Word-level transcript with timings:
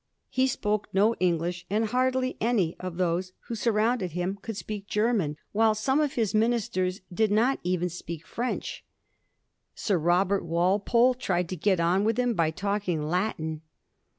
He 0.31 0.47
spoke 0.47 0.87
no 0.91 1.13
English, 1.19 1.67
and 1.69 1.85
hardly 1.85 2.35
any 2.41 2.75
of 2.79 2.97
those 2.97 3.33
who 3.41 3.53
surrounded 3.53 4.13
him 4.13 4.39
could 4.41 4.57
speak 4.57 4.87
Grerman, 4.87 5.35
while 5.51 5.75
some 5.75 5.99
of 5.99 6.13
his 6.13 6.33
ministers 6.33 7.01
did 7.13 7.29
not 7.31 7.59
even 7.61 7.87
speak 7.87 8.25
French. 8.25 8.83
Sir 9.75 9.99
Robert 9.99 10.43
Walpole 10.43 11.13
tried 11.13 11.47
to 11.49 11.55
get 11.55 11.79
on 11.79 12.03
with 12.03 12.17
him 12.17 12.33
by 12.33 12.49
talking 12.49 13.03
Latin. 13.07 13.61